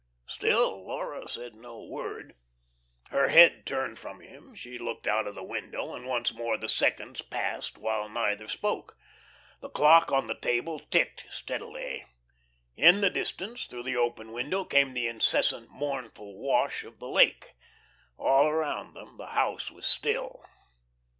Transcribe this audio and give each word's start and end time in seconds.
Still 0.25 0.83
Laura 0.83 1.29
said 1.29 1.53
no 1.53 1.79
word. 1.83 2.33
Her 3.09 3.27
head 3.27 3.67
turned 3.67 3.99
from 3.99 4.19
him, 4.19 4.55
she 4.55 4.79
looked 4.79 5.05
out 5.05 5.27
of 5.27 5.35
the 5.35 5.43
window, 5.43 5.93
and 5.93 6.07
once 6.07 6.33
more 6.33 6.57
the 6.57 6.67
seconds 6.67 7.21
passed 7.21 7.77
while 7.77 8.09
neither 8.09 8.47
spoke. 8.47 8.97
The 9.59 9.69
clock 9.69 10.11
on 10.11 10.25
the 10.25 10.33
table 10.33 10.79
ticked 10.79 11.27
steadily. 11.29 12.03
In 12.75 13.01
the 13.01 13.11
distance, 13.11 13.67
through 13.67 13.83
the 13.83 13.97
open 13.97 14.31
window, 14.31 14.65
came 14.65 14.95
the 14.95 15.07
incessant, 15.07 15.69
mournful 15.69 16.35
wash 16.35 16.83
of 16.83 16.97
the 16.97 17.07
lake. 17.07 17.53
All 18.17 18.47
around 18.47 18.95
them 18.95 19.17
the 19.17 19.27
house 19.37 19.69
was 19.69 19.85
still. 19.85 20.43